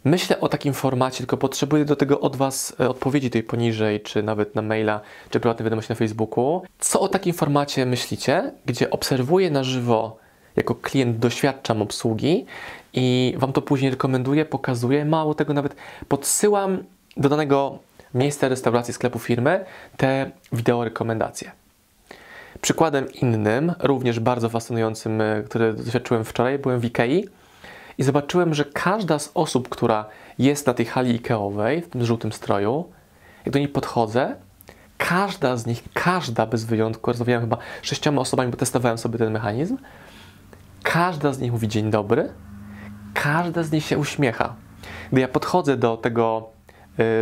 myślę 0.04 0.40
o 0.40 0.48
takim 0.48 0.74
formacie, 0.74 1.18
tylko 1.18 1.36
potrzebuję 1.36 1.84
do 1.84 1.96
tego 1.96 2.20
od 2.20 2.36
Was 2.36 2.76
e, 2.80 2.88
odpowiedzi 2.88 3.30
tutaj 3.30 3.42
poniżej, 3.42 4.00
czy 4.00 4.22
nawet 4.22 4.54
na 4.54 4.62
maila, 4.62 5.00
czy 5.30 5.40
prywatnej 5.40 5.64
wiadomości 5.64 5.92
na 5.92 5.96
Facebooku. 5.96 6.62
Co 6.78 7.00
o 7.00 7.08
takim 7.08 7.34
formacie 7.34 7.86
myślicie, 7.86 8.52
gdzie 8.66 8.90
obserwuję 8.90 9.50
na 9.50 9.64
żywo, 9.64 10.16
jako 10.56 10.74
klient 10.74 11.18
doświadczam 11.18 11.82
obsługi 11.82 12.46
i 12.94 13.34
Wam 13.36 13.52
to 13.52 13.62
później 13.62 13.90
rekomenduję, 13.90 14.44
pokazuję, 14.44 15.04
mało 15.04 15.34
tego 15.34 15.54
nawet 15.54 15.76
podsyłam 16.08 16.84
do 17.16 17.28
danego 17.28 17.78
miejsca 18.14 18.48
restauracji, 18.48 18.94
sklepu 18.94 19.18
firmy 19.18 19.64
te 19.96 20.30
wideo 20.52 20.84
rekomendacje. 20.84 21.50
Przykładem 22.60 23.12
innym, 23.12 23.72
również 23.78 24.20
bardzo 24.20 24.48
fascynującym, 24.48 25.20
e, 25.20 25.42
który 25.42 25.72
doświadczyłem 25.72 26.24
wczoraj, 26.24 26.58
byłem 26.58 26.80
w 26.80 26.84
Ikei 26.84 27.28
i 27.98 28.02
zobaczyłem, 28.02 28.54
że 28.54 28.64
każda 28.64 29.18
z 29.18 29.30
osób, 29.34 29.68
która 29.68 30.06
jest 30.38 30.66
na 30.66 30.74
tej 30.74 30.86
hali 30.86 31.14
Ikeowej, 31.14 31.82
w 31.82 31.88
tym 31.88 32.04
żółtym 32.04 32.32
stroju, 32.32 32.84
jak 33.44 33.52
do 33.52 33.58
niej 33.58 33.68
podchodzę, 33.68 34.36
każda 34.98 35.56
z 35.56 35.66
nich, 35.66 35.82
każda 35.94 36.46
bez 36.46 36.64
wyjątku, 36.64 37.10
rozmawiałem 37.10 37.42
chyba 37.42 37.56
sześcioma 37.82 38.20
osobami, 38.20 38.50
bo 38.50 38.56
testowałem 38.56 38.98
sobie 38.98 39.18
ten 39.18 39.32
mechanizm, 39.32 39.76
każda 40.82 41.32
z 41.32 41.38
nich 41.38 41.52
mówi 41.52 41.68
dzień 41.68 41.90
dobry, 41.90 42.32
każda 43.14 43.62
z 43.62 43.72
nich 43.72 43.84
się 43.84 43.98
uśmiecha. 43.98 44.54
Gdy 45.12 45.20
ja 45.20 45.28
podchodzę 45.28 45.76
do 45.76 45.96
tego 45.96 46.50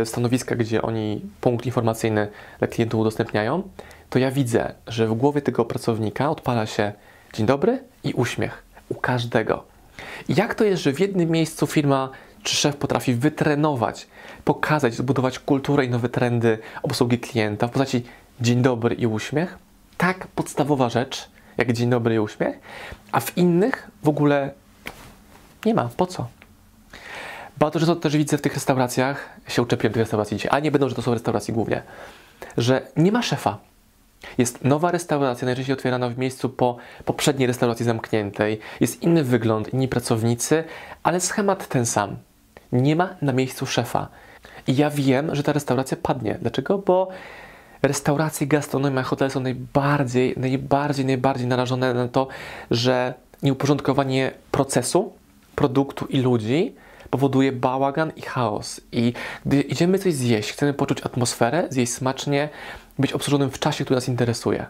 stanowiska, 0.05 0.55
gdzie 0.55 0.81
oni 0.81 1.21
punkt 1.41 1.65
informacyjny 1.65 2.27
dla 2.59 2.67
klientów 2.67 3.01
udostępniają, 3.01 3.63
to 4.09 4.19
ja 4.19 4.31
widzę, 4.31 4.73
że 4.87 5.07
w 5.07 5.13
głowie 5.13 5.41
tego 5.41 5.65
pracownika 5.65 6.29
odpala 6.29 6.65
się 6.65 6.93
dzień 7.33 7.45
dobry 7.45 7.83
i 8.03 8.13
uśmiech 8.13 8.63
u 8.89 8.95
każdego. 8.95 9.63
Jak 10.29 10.55
to 10.55 10.63
jest, 10.63 10.83
że 10.83 10.93
w 10.93 10.99
jednym 10.99 11.29
miejscu 11.29 11.67
firma 11.67 12.09
czy 12.43 12.55
szef 12.55 12.75
potrafi 12.75 13.13
wytrenować, 13.13 14.07
pokazać, 14.45 14.93
zbudować 14.93 15.39
kulturę 15.39 15.85
i 15.85 15.89
nowe 15.89 16.09
trendy 16.09 16.57
obsługi 16.83 17.19
klienta 17.19 17.67
w 17.67 17.71
postaci 17.71 18.03
dzień 18.41 18.61
dobry 18.61 18.95
i 18.95 19.07
uśmiech? 19.07 19.57
Tak 19.97 20.27
podstawowa 20.27 20.89
rzecz, 20.89 21.29
jak 21.57 21.73
dzień 21.73 21.89
dobry 21.89 22.15
i 22.15 22.19
uśmiech, 22.19 22.59
a 23.11 23.19
w 23.19 23.37
innych 23.37 23.91
w 24.03 24.09
ogóle 24.09 24.51
nie 25.65 25.73
ma. 25.73 25.89
Po 25.97 26.05
co? 26.05 26.27
Bardzo 27.59 27.79
często 27.79 27.95
też 27.95 28.17
widzę 28.17 28.37
w 28.37 28.41
tych 28.41 28.53
restauracjach, 28.53 29.29
się 29.47 29.61
uczepiłem 29.61 29.93
tych 29.93 30.01
restauracji 30.01 30.37
dzisiaj, 30.37 30.51
a 30.53 30.59
nie 30.59 30.71
będą, 30.71 30.89
że 30.89 30.95
to 30.95 31.01
są 31.01 31.13
restauracje 31.13 31.53
głównie, 31.53 31.81
że 32.57 32.81
nie 32.97 33.11
ma 33.11 33.21
szefa. 33.21 33.57
Jest 34.37 34.63
nowa 34.63 34.91
restauracja, 34.91 35.45
najczęściej 35.45 35.73
otwierana 35.73 36.09
w 36.09 36.17
miejscu 36.17 36.49
po 36.49 36.77
poprzedniej 37.05 37.47
restauracji 37.47 37.85
zamkniętej. 37.85 38.59
Jest 38.79 39.03
inny 39.03 39.23
wygląd, 39.23 39.73
inni 39.73 39.87
pracownicy, 39.87 40.63
ale 41.03 41.19
schemat 41.19 41.67
ten 41.67 41.85
sam. 41.85 42.15
Nie 42.71 42.95
ma 42.95 43.09
na 43.21 43.33
miejscu 43.33 43.65
szefa. 43.65 44.07
I 44.67 44.75
ja 44.75 44.89
wiem, 44.89 45.35
że 45.35 45.43
ta 45.43 45.53
restauracja 45.53 45.97
padnie. 45.97 46.37
Dlaczego? 46.41 46.77
Bo 46.77 47.07
restauracje, 47.81 48.47
gastronomia, 48.47 49.03
hotele 49.03 49.31
są 49.31 49.39
najbardziej, 49.39 50.33
najbardziej, 50.37 51.05
najbardziej 51.05 51.47
narażone 51.47 51.93
na 51.93 52.07
to, 52.07 52.27
że 52.71 53.13
nieuporządkowanie 53.43 54.31
procesu, 54.51 55.13
produktu 55.55 56.05
i 56.05 56.19
ludzi 56.19 56.75
powoduje 57.09 57.51
bałagan 57.51 58.11
i 58.15 58.21
chaos. 58.21 58.81
I 58.91 59.13
gdy 59.45 59.61
idziemy 59.61 59.99
coś 59.99 60.13
zjeść, 60.13 60.51
chcemy 60.51 60.73
poczuć 60.73 61.01
atmosferę, 61.01 61.67
zjeść 61.69 61.93
smacznie, 61.93 62.49
być 62.99 63.13
obsłużonym 63.13 63.51
w 63.51 63.59
czasie, 63.59 63.85
który 63.85 63.97
nas 63.97 64.07
interesuje. 64.07 64.65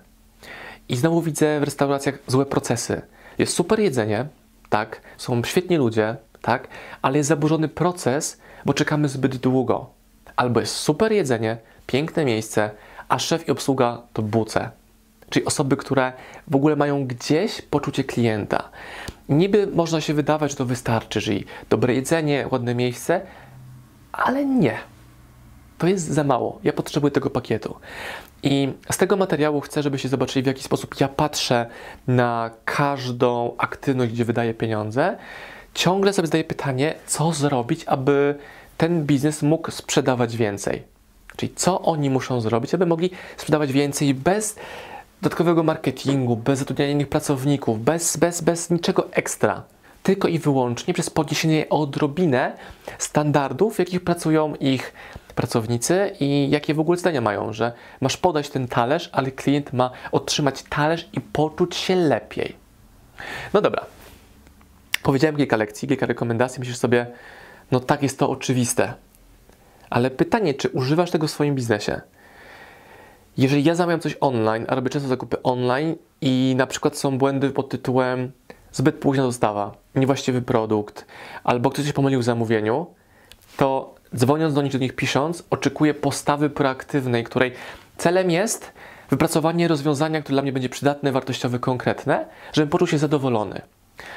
I 0.90 0.96
znowu 0.96 1.22
widzę 1.22 1.60
w 1.60 1.64
restauracjach 1.64 2.20
złe 2.28 2.46
procesy. 2.46 3.02
Jest 3.38 3.54
super 3.54 3.80
jedzenie, 3.80 4.26
tak, 4.70 5.02
są 5.18 5.44
świetni 5.44 5.78
ludzie, 5.78 6.16
tak, 6.42 6.68
ale 7.02 7.18
jest 7.18 7.30
zaburzony 7.30 7.68
proces, 7.68 8.38
bo 8.66 8.74
czekamy 8.74 9.10
zbyt 9.10 9.38
długo. 9.38 9.90
Albo 10.36 10.60
jest 10.60 10.76
super 10.76 11.12
jedzenie, 11.12 11.58
piękne 11.88 12.26
miejsce, 12.26 12.72
a 13.10 13.20
szef 13.20 13.48
i 13.48 13.52
obsługa 13.52 14.02
to 14.14 14.22
buce. 14.22 14.72
Czyli 15.30 15.46
osoby, 15.46 15.78
które 15.78 16.14
w 16.48 16.56
ogóle 16.56 16.76
mają 16.76 17.08
gdzieś 17.08 17.62
poczucie 17.62 18.04
klienta. 18.04 18.70
Niby 19.30 19.68
można 19.68 20.02
się 20.02 20.14
wydawać, 20.14 20.52
że 20.52 20.58
to 20.58 20.66
wystarczy, 20.66 21.22
czyli 21.22 21.46
dobre 21.70 21.94
jedzenie, 21.94 22.48
ładne 22.52 22.76
miejsce, 22.76 23.22
ale 24.12 24.46
nie. 24.46 24.78
To 25.78 25.88
jest 25.88 26.06
za 26.08 26.24
mało. 26.24 26.60
Ja 26.64 26.74
potrzebuję 26.74 27.12
tego 27.12 27.30
pakietu. 27.30 27.76
I 28.44 28.74
z 28.92 28.98
tego 28.98 29.18
materiału 29.18 29.62
chcę, 29.62 29.84
żebyście 29.84 30.10
zobaczyli, 30.10 30.44
w 30.44 30.48
jaki 30.48 30.64
sposób 30.64 31.00
ja 31.00 31.08
patrzę 31.08 31.66
na 32.08 32.52
każdą 32.66 33.56
aktywność, 33.58 34.14
gdzie 34.14 34.26
wydaję 34.26 34.54
pieniądze. 34.54 35.18
Ciągle 35.74 36.14
sobie 36.14 36.28
zadaję 36.28 36.44
pytanie, 36.44 36.96
co 37.08 37.32
zrobić, 37.32 37.84
aby 37.86 38.36
ten 38.78 39.06
biznes 39.06 39.44
mógł 39.44 39.72
sprzedawać 39.72 40.38
więcej. 40.38 40.84
Czyli 41.36 41.54
co 41.56 41.82
oni 41.82 42.10
muszą 42.10 42.42
zrobić, 42.42 42.74
aby 42.74 42.86
mogli 42.86 43.12
sprzedawać 43.38 43.72
więcej 43.72 44.14
bez 44.14 44.56
dodatkowego 45.22 45.64
marketingu, 45.64 46.36
bez 46.36 46.60
zatrudniania 46.60 46.92
innych 46.92 47.10
pracowników, 47.10 47.84
bez, 47.84 48.18
bez, 48.18 48.42
bez 48.42 48.70
niczego 48.70 49.12
ekstra. 49.12 49.64
Tylko 50.04 50.28
i 50.28 50.40
wyłącznie 50.40 50.94
przez 50.94 51.10
podniesienie 51.10 51.70
odrobinę 51.70 52.58
standardów, 52.98 53.76
w 53.76 53.80
jakich 53.80 54.04
pracują 54.04 54.56
ich 54.56 54.94
pracownicy 55.36 56.12
i 56.20 56.50
jakie 56.50 56.74
w 56.74 56.80
ogóle 56.80 56.98
zdania 56.98 57.22
mają, 57.22 57.54
że 57.54 57.72
masz 58.02 58.18
podać 58.18 58.50
ten 58.50 58.68
talerz, 58.68 59.10
ale 59.12 59.32
klient 59.32 59.74
ma 59.74 59.92
otrzymać 60.12 60.64
talerz 60.64 61.10
i 61.14 61.22
poczuć 61.22 61.76
się 61.76 61.96
lepiej. 61.96 62.56
No 63.54 63.62
dobra. 63.62 63.86
Powiedziałem 65.04 65.36
kilka 65.36 65.58
lekcji, 65.58 65.88
kilka 65.88 66.06
rekomendacji, 66.06 66.60
myślisz 66.60 66.78
sobie, 66.78 67.08
no 67.72 67.80
tak 67.80 68.04
jest 68.04 68.20
to 68.20 68.30
oczywiste. 68.30 68.94
Ale 69.90 70.12
pytanie, 70.12 70.54
czy 70.54 70.70
używasz 70.70 71.12
tego 71.12 71.28
w 71.28 71.32
swoim 71.32 71.56
biznesie? 71.56 72.02
Jeżeli 73.38 73.64
ja 73.64 73.76
zamawiam 73.76 74.00
coś 74.00 74.18
online, 74.20 74.66
a 74.68 74.76
robię 74.76 74.90
często 74.90 75.10
zakupy 75.10 75.44
online 75.44 75.96
i 76.22 76.54
na 76.58 76.68
przykład 76.68 76.98
są 76.98 77.18
błędy 77.18 77.50
pod 77.50 77.70
tytułem 77.70 78.32
zbyt 78.72 78.96
późna 78.96 79.24
dostawa, 79.24 79.72
niewłaściwy 79.96 80.42
produkt, 80.42 81.06
albo 81.44 81.70
ktoś 81.70 81.86
coś 81.86 81.94
pomylił 81.94 82.20
w 82.20 82.24
zamówieniu, 82.24 82.86
to 83.58 83.96
dzwoniąc 84.16 84.54
do 84.54 84.62
nich, 84.62 84.72
do 84.72 84.78
nich 84.78 84.96
pisząc, 84.96 85.44
oczekuję 85.50 85.94
postawy 85.94 86.50
proaktywnej, 86.50 87.24
której 87.24 87.54
celem 87.98 88.32
jest 88.32 88.74
wypracowanie 89.10 89.68
rozwiązania, 89.68 90.22
które 90.22 90.34
dla 90.36 90.42
mnie 90.42 90.52
będzie 90.54 90.70
przydatne, 90.70 91.12
wartościowe, 91.12 91.60
konkretne, 91.60 92.26
żebym 92.54 92.70
poczuł 92.70 92.88
się 92.88 92.98
zadowolony. 92.98 93.62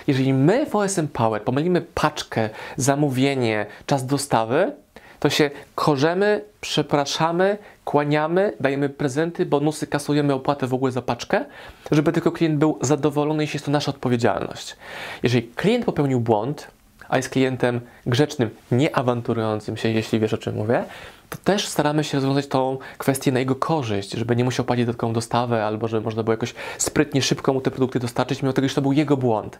Jeżeli 0.06 0.32
my 0.32 0.66
w 0.66 0.76
OSM 0.76 1.08
Power 1.08 1.42
pomylimy 1.42 1.80
paczkę, 1.94 2.50
zamówienie, 2.76 3.66
czas 3.86 4.06
dostawy, 4.06 4.72
to 5.20 5.30
się 5.30 5.50
korzemy, 5.74 6.44
przepraszamy, 6.60 7.58
kłaniamy, 7.84 8.52
dajemy 8.60 8.88
prezenty, 8.88 9.46
bonusy, 9.46 9.86
kasujemy 9.86 10.34
opłatę 10.34 10.66
w 10.66 10.74
ogóle 10.74 10.92
za 10.92 11.02
paczkę, 11.02 11.44
żeby 11.90 12.12
tylko 12.12 12.32
klient 12.32 12.58
był 12.58 12.78
zadowolony, 12.80 13.42
jeśli 13.42 13.56
jest 13.56 13.64
to 13.64 13.70
nasza 13.70 13.90
odpowiedzialność. 13.90 14.76
Jeżeli 15.22 15.48
klient 15.48 15.84
popełnił 15.84 16.20
błąd, 16.20 16.66
a 17.08 17.16
jest 17.16 17.28
klientem 17.28 17.80
grzecznym, 18.06 18.50
nie 18.72 18.96
awanturującym 18.96 19.76
się, 19.76 19.88
jeśli 19.88 20.20
wiesz 20.20 20.34
o 20.34 20.38
czym 20.38 20.54
mówię, 20.54 20.84
to 21.30 21.38
też 21.44 21.68
staramy 21.68 22.04
się 22.04 22.16
rozwiązać 22.16 22.46
tą 22.46 22.78
kwestię 22.98 23.32
na 23.32 23.38
jego 23.38 23.54
korzyść, 23.54 24.12
żeby 24.12 24.36
nie 24.36 24.44
musiał 24.44 24.64
płacić 24.64 24.86
dodatkową 24.86 25.12
dostawę, 25.12 25.64
albo 25.64 25.88
żeby 25.88 26.04
można 26.04 26.22
było 26.22 26.32
jakoś 26.32 26.54
sprytnie, 26.78 27.22
szybko 27.22 27.52
mu 27.52 27.60
te 27.60 27.70
produkty 27.70 27.98
dostarczyć, 28.00 28.42
mimo 28.42 28.52
tego, 28.52 28.68
że 28.68 28.74
to 28.74 28.82
był 28.82 28.92
jego 28.92 29.16
błąd. 29.16 29.58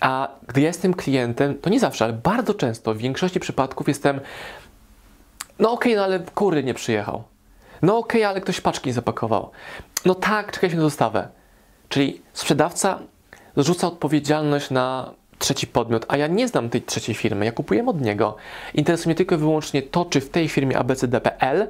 A 0.00 0.28
gdy 0.48 0.60
ja 0.60 0.66
jestem 0.66 0.94
klientem, 0.94 1.58
to 1.58 1.70
nie 1.70 1.80
zawsze, 1.80 2.04
ale 2.04 2.12
bardzo 2.12 2.54
często, 2.54 2.94
w 2.94 2.98
większości 2.98 3.40
przypadków 3.40 3.88
jestem 3.88 4.20
no 5.58 5.72
okej, 5.72 5.92
okay, 5.92 5.96
no 5.96 6.04
ale 6.04 6.18
kury 6.34 6.64
nie 6.64 6.74
przyjechał. 6.74 7.22
No 7.82 7.98
okej, 7.98 8.20
okay, 8.20 8.28
ale 8.28 8.40
ktoś 8.40 8.60
paczki 8.60 8.92
zapakował. 8.92 9.50
No 10.04 10.14
tak, 10.14 10.52
czekaliśmy 10.52 10.78
na 10.78 10.86
dostawę. 10.86 11.28
Czyli 11.88 12.22
sprzedawca 12.32 12.98
zrzuca 13.56 13.86
odpowiedzialność 13.86 14.70
na 14.70 15.10
trzeci 15.38 15.66
podmiot, 15.66 16.04
a 16.08 16.16
ja 16.16 16.26
nie 16.26 16.48
znam 16.48 16.70
tej 16.70 16.82
trzeciej 16.82 17.14
firmy, 17.14 17.44
ja 17.44 17.52
kupuję 17.52 17.86
od 17.86 18.00
niego. 18.00 18.36
Interesuje 18.74 19.06
mnie 19.06 19.14
tylko 19.14 19.34
i 19.34 19.38
wyłącznie 19.38 19.82
to, 19.82 20.04
czy 20.04 20.20
w 20.20 20.30
tej 20.30 20.48
firmie 20.48 20.78
ABCDPL 20.78 21.66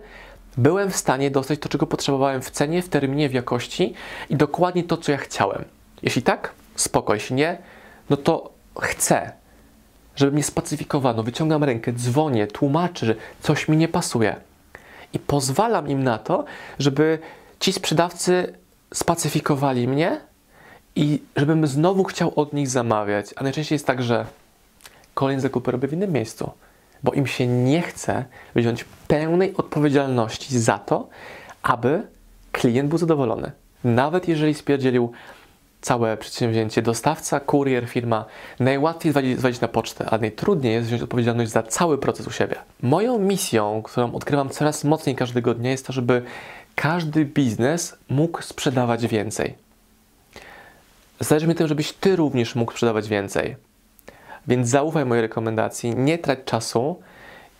byłem 0.56 0.90
w 0.90 0.96
stanie 0.96 1.30
dostać 1.30 1.58
to, 1.58 1.68
czego 1.68 1.86
potrzebowałem 1.86 2.42
w 2.42 2.50
cenie, 2.50 2.82
w 2.82 2.88
terminie, 2.88 3.28
w 3.28 3.34
jakości 3.34 3.94
i 4.30 4.36
dokładnie 4.36 4.84
to, 4.84 4.96
co 4.96 5.12
ja 5.12 5.18
chciałem. 5.18 5.64
Jeśli 6.02 6.22
tak, 6.22 6.52
spoko, 6.76 7.14
jeśli 7.14 7.36
nie, 7.36 7.58
no 8.10 8.16
to 8.16 8.50
chcę, 8.80 9.32
żeby 10.16 10.32
mnie 10.32 10.42
spacyfikowano. 10.42 11.22
Wyciągam 11.22 11.64
rękę, 11.64 11.92
dzwonię, 11.92 12.46
tłumaczę, 12.46 13.06
że 13.06 13.14
coś 13.40 13.68
mi 13.68 13.76
nie 13.76 13.88
pasuje. 13.88 14.36
I 15.12 15.18
pozwalam 15.18 15.88
im 15.88 16.02
na 16.02 16.18
to, 16.18 16.44
żeby 16.78 17.18
ci 17.60 17.72
sprzedawcy 17.72 18.54
spacyfikowali 18.94 19.88
mnie 19.88 20.20
i 20.96 21.22
żebym 21.36 21.66
znowu 21.66 22.04
chciał 22.04 22.32
od 22.36 22.52
nich 22.52 22.68
zamawiać. 22.68 23.26
A 23.36 23.42
najczęściej 23.42 23.74
jest 23.74 23.86
tak, 23.86 24.02
że 24.02 24.26
kolejne 25.14 25.42
zakupy 25.42 25.70
robię 25.70 25.88
w 25.88 25.92
innym 25.92 26.12
miejscu, 26.12 26.50
bo 27.02 27.12
im 27.12 27.26
się 27.26 27.46
nie 27.46 27.82
chce 27.82 28.24
wziąć 28.54 28.84
pełnej 29.08 29.56
odpowiedzialności 29.56 30.58
za 30.58 30.78
to, 30.78 31.08
aby 31.62 32.02
klient 32.52 32.88
był 32.88 32.98
zadowolony. 32.98 33.52
Nawet 33.84 34.28
jeżeli 34.28 34.54
spierdzielił 34.54 35.12
całe 35.84 36.16
przedsięwzięcie 36.16 36.82
dostawca, 36.82 37.40
kurier, 37.40 37.86
firma. 37.86 38.24
Najłatwiej 38.60 39.12
zwalić, 39.38 39.60
na 39.60 39.68
pocztę, 39.68 40.06
a 40.10 40.18
najtrudniej 40.18 40.72
jest 40.72 40.86
wziąć 40.86 41.02
odpowiedzialność 41.02 41.50
za 41.50 41.62
cały 41.62 41.98
proces 41.98 42.26
u 42.26 42.30
siebie. 42.30 42.56
Moją 42.82 43.18
misją, 43.18 43.82
którą 43.82 44.12
odkrywam 44.12 44.50
coraz 44.50 44.84
mocniej 44.84 45.16
każdego 45.16 45.54
dnia, 45.54 45.70
jest 45.70 45.86
to, 45.86 45.92
żeby 45.92 46.22
każdy 46.74 47.24
biznes 47.24 47.96
mógł 48.08 48.42
sprzedawać 48.42 49.06
więcej. 49.06 49.54
Zależy 51.20 51.46
mi 51.46 51.54
tym, 51.54 51.68
żebyś 51.68 51.92
ty 51.92 52.16
również 52.16 52.54
mógł 52.54 52.72
sprzedawać 52.72 53.08
więcej. 53.08 53.56
Więc 54.46 54.68
zaufaj 54.68 55.04
mojej 55.04 55.22
rekomendacji, 55.22 55.96
nie 55.96 56.18
trać 56.18 56.38
czasu 56.44 57.00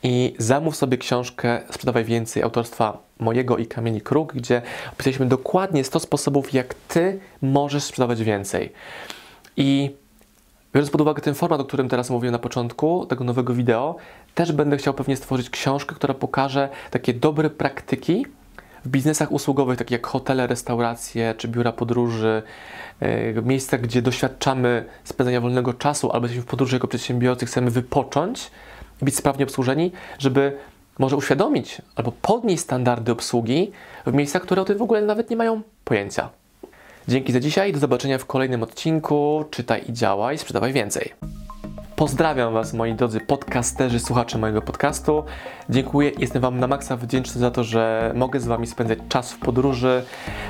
i 0.04 0.34
zamów 0.38 0.76
sobie 0.76 0.98
książkę 0.98 1.60
Sprzedawaj 1.70 2.04
Więcej 2.04 2.42
autorstwa 2.42 2.98
mojego 3.18 3.56
i 3.56 3.66
Kamieni 3.66 4.00
Kruk, 4.00 4.34
gdzie 4.34 4.62
opisaliśmy 4.92 5.26
dokładnie 5.26 5.84
100 5.84 6.00
sposobów, 6.00 6.52
jak 6.52 6.74
Ty 6.74 7.20
możesz 7.42 7.82
sprzedawać 7.82 8.22
więcej. 8.22 8.72
I 9.56 9.90
biorąc 10.74 10.90
pod 10.90 11.00
uwagę 11.00 11.22
ten 11.22 11.34
format, 11.34 11.60
o 11.60 11.64
którym 11.64 11.88
teraz 11.88 12.10
mówiłem 12.10 12.32
na 12.32 12.38
początku 12.38 13.06
tego 13.06 13.24
nowego 13.24 13.54
wideo, 13.54 13.96
też 14.34 14.52
będę 14.52 14.76
chciał 14.76 14.94
pewnie 14.94 15.16
stworzyć 15.16 15.50
książkę, 15.50 15.94
która 15.94 16.14
pokaże 16.14 16.68
takie 16.90 17.14
dobre 17.14 17.50
praktyki 17.50 18.26
w 18.84 18.88
biznesach 18.88 19.32
usługowych, 19.32 19.78
takich 19.78 19.92
jak 19.92 20.06
hotele, 20.06 20.46
restauracje 20.46 21.34
czy 21.38 21.48
biura 21.48 21.72
podróży, 21.72 22.42
yy, 23.00 23.42
miejsca, 23.42 23.78
gdzie 23.78 24.02
doświadczamy 24.02 24.84
spędzania 25.04 25.40
wolnego 25.40 25.74
czasu 25.74 26.12
albo 26.12 26.26
jesteśmy 26.26 26.42
w 26.42 26.46
podróży 26.46 26.76
jako 26.76 26.88
przedsiębiorcy, 26.88 27.46
chcemy 27.46 27.70
wypocząć, 27.70 28.50
być 29.02 29.16
sprawnie 29.16 29.44
obsłużeni, 29.44 29.92
żeby 30.18 30.58
może 30.98 31.16
uświadomić 31.16 31.82
albo 31.96 32.12
podnieść 32.12 32.62
standardy 32.62 33.12
obsługi 33.12 33.72
w 34.06 34.12
miejscach, 34.12 34.42
które 34.42 34.62
o 34.62 34.64
tym 34.64 34.78
w 34.78 34.82
ogóle 34.82 35.02
nawet 35.02 35.30
nie 35.30 35.36
mają 35.36 35.62
pojęcia. 35.84 36.28
Dzięki 37.08 37.32
za 37.32 37.40
dzisiaj, 37.40 37.72
do 37.72 37.78
zobaczenia 37.78 38.18
w 38.18 38.26
kolejnym 38.26 38.62
odcinku. 38.62 39.44
Czytaj 39.50 39.84
i 39.88 39.92
działaj, 39.92 40.38
sprzedawaj 40.38 40.72
więcej. 40.72 41.12
Pozdrawiam 41.96 42.54
Was, 42.54 42.72
moi 42.72 42.94
drodzy 42.94 43.20
podcasterzy, 43.20 44.00
słuchacze 44.00 44.38
mojego 44.38 44.62
podcastu. 44.62 45.24
Dziękuję, 45.70 46.12
jestem 46.18 46.42
Wam 46.42 46.60
na 46.60 46.66
maksa 46.66 46.96
wdzięczny 46.96 47.40
za 47.40 47.50
to, 47.50 47.64
że 47.64 48.12
mogę 48.14 48.40
z 48.40 48.46
Wami 48.46 48.66
spędzać 48.66 48.98
czas 49.08 49.32
w 49.32 49.38
podróży, 49.38 50.02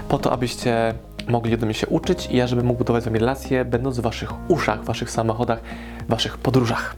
po 0.09 0.19
to, 0.19 0.33
abyście 0.33 0.95
mogli 1.29 1.55
ode 1.55 1.67
mnie 1.67 1.75
się 1.75 1.87
uczyć 1.87 2.27
i 2.31 2.37
ja, 2.37 2.47
żebym 2.47 2.67
mógł 2.67 2.79
budować 2.79 3.03
z 3.03 3.07
Wami 3.07 3.19
relacje, 3.19 3.65
będąc 3.65 3.99
w 3.99 4.03
Waszych 4.03 4.51
uszach, 4.51 4.85
Waszych 4.85 5.11
samochodach, 5.11 5.61
Waszych 6.09 6.39
podróżach. 6.39 6.97